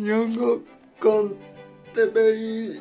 [0.00, 0.60] 日本語
[0.98, 1.36] コン
[1.92, 2.80] テペイ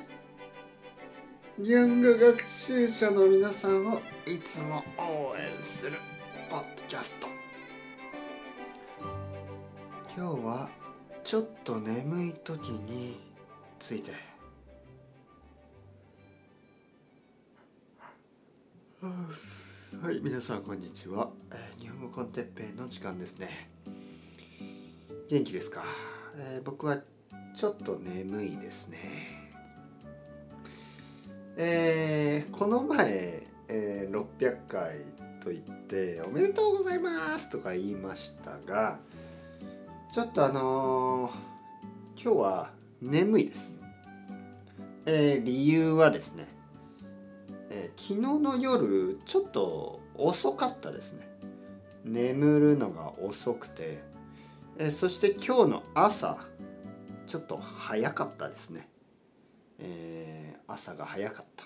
[1.61, 5.97] 日本語学習者の皆さんをいつも応援する
[6.50, 7.27] ポッドキャスト。
[10.16, 10.69] 今日は
[11.25, 13.20] ちょっと眠い時に
[13.79, 14.11] ついて。
[19.01, 23.70] はい皆さんこんにちは、えー日本語コンテッペイの時間ですね。
[25.29, 25.83] 元気ですか、
[26.38, 26.97] えー僕は
[27.56, 28.97] ちょっと眠いですね。
[31.57, 35.02] えーこの前、えー600回
[35.42, 39.00] と言って「おめでとうございます」とか言いましたが
[40.14, 43.78] ちょっとあのー今日は眠いです、
[45.06, 46.48] えー理由はですね、
[47.70, 51.28] えー昨日の夜ちょっと遅かったですね。
[52.06, 54.00] 眠るのが遅くて、
[54.82, 56.38] えそして今日の朝
[57.28, 58.88] ちょっと早かったですね、
[59.78, 61.66] えー朝が早かった。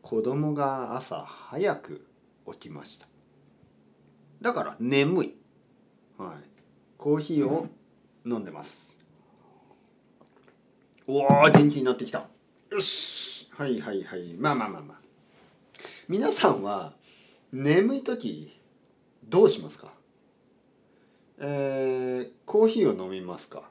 [0.00, 2.06] 子供が朝早く
[2.50, 3.06] 起きました。
[4.40, 5.34] だから眠い、
[6.16, 6.48] はい、
[6.96, 7.68] コーヒーを
[8.24, 8.96] 飲んでます。
[11.06, 12.26] おー元気になってきた。
[12.70, 13.50] よし。
[13.52, 14.32] はいはいはい。
[14.38, 14.98] まあまあまあまあ。
[16.08, 16.94] 皆さんは
[17.52, 18.58] 眠い時
[19.28, 19.92] どうしますか？
[21.38, 21.81] えー、
[22.52, 23.62] コーヒーを飲みますか？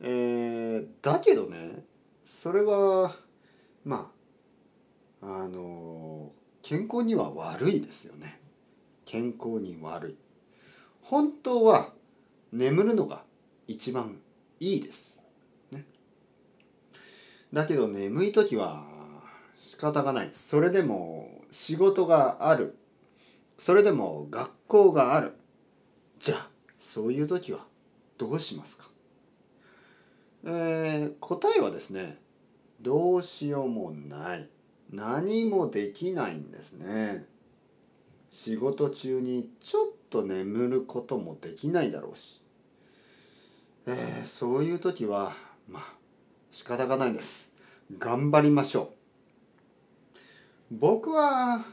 [0.00, 1.84] えー、だけどね
[2.24, 3.14] それは
[3.84, 4.10] ま
[5.22, 8.40] ああの健康には悪いですよね。
[9.04, 10.16] 健康に悪い。
[11.00, 11.92] 本当は
[12.50, 13.22] 眠るのが
[13.68, 14.18] 一番
[14.58, 15.20] いいです、
[15.70, 15.84] ね、
[17.52, 18.84] だけど眠い時は
[19.56, 20.30] 仕方がない。
[20.32, 22.76] それでも仕事がある。
[23.58, 25.34] それでも学校がある。
[26.18, 26.49] じゃあ
[26.92, 27.60] そういう時は
[28.18, 28.90] どうしますか？
[30.44, 32.18] えー答えはですね
[32.80, 34.48] どうしようもない。
[34.90, 37.26] 何もできないんですね。
[38.32, 42.42] 仕事中にちょっと眠ることもできないだろうし、
[43.86, 45.36] えーそういう時は
[45.68, 45.94] まあ
[46.50, 47.52] 仕方がないです。
[48.00, 48.92] 頑張りましょ
[50.72, 50.74] う。
[50.74, 51.64] 僕は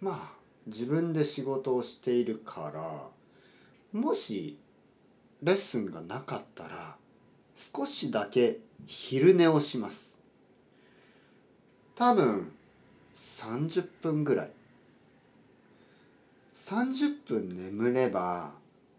[0.00, 0.32] まあ
[0.66, 3.13] 自分で仕事をしているから
[3.94, 4.58] もし
[5.40, 6.96] レッスンがなかったら
[7.54, 10.18] 少しだけ昼寝をします。
[11.94, 12.50] 多分
[13.16, 14.50] 30分ぐらい。
[16.56, 18.50] 30分眠れば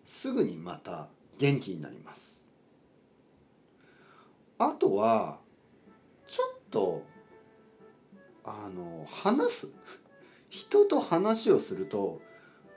[0.06, 2.42] すぐにまた元気になります。
[4.58, 5.40] あとは
[6.26, 7.04] ちょっと
[8.46, 9.68] あの話す。
[10.50, 12.22] 人と話をすると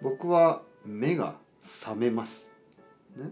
[0.02, 2.50] 僕は目が覚めます。
[3.16, 3.30] ね。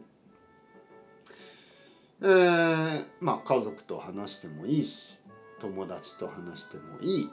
[2.23, 5.19] えーまあ家族と話してもいいし
[5.61, 7.31] 友達と話してもいい、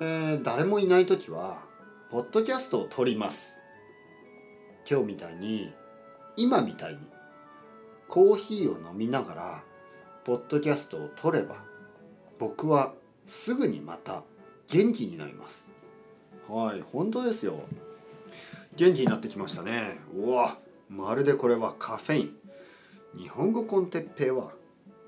[0.00, 1.62] えー誰もいない時は
[2.10, 3.58] ポッドキャストを撮ります。
[4.88, 5.72] 今日みたいに
[6.36, 7.00] 今みたいに
[8.08, 9.64] コーヒーを飲みながら
[10.24, 11.56] ポッドキャストを撮れば
[12.38, 12.94] 僕は
[13.26, 14.22] すぐにまた
[14.68, 15.70] 元気になります。
[16.48, 17.60] はい本当ですよ。
[18.76, 19.98] 元気になってきましたね。
[20.14, 20.58] うわ
[20.90, 22.36] まるでこれはカフェイン。
[23.18, 24.52] 日本語コンテッペイは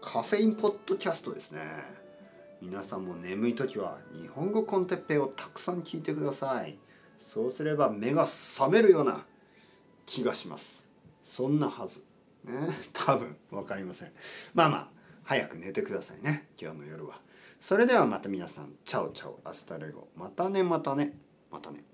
[0.01, 1.61] カフェインポッドキャストですね。
[2.63, 6.79] 皆さんも眠い時は日本語 con Teppei をたくさん聞いてください。
[7.19, 9.25] そうすれば目が覚めるような
[10.07, 10.87] 気がします。
[11.23, 12.03] そんなはず。
[12.45, 12.55] ね
[12.95, 13.37] 多分。
[13.51, 14.13] 分かりません。
[14.55, 14.89] まあまあ
[15.25, 16.49] 早く寝てくださいね。
[16.59, 17.21] 今日の夜は。
[17.61, 18.73] それではまた皆さん。
[18.87, 19.39] Chao chao。
[19.45, 20.09] Hasta luego。
[20.17, 21.15] またねまたね。
[21.51, 21.85] またね。